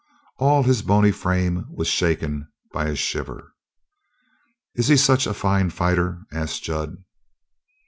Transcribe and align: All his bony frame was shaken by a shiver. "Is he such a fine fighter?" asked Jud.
All 0.37 0.63
his 0.63 0.81
bony 0.81 1.11
frame 1.11 1.67
was 1.69 1.87
shaken 1.87 2.51
by 2.71 2.87
a 2.87 2.95
shiver. 2.95 3.53
"Is 4.73 4.87
he 4.87 4.97
such 4.97 5.27
a 5.27 5.33
fine 5.35 5.69
fighter?" 5.69 6.23
asked 6.31 6.63
Jud. 6.63 6.97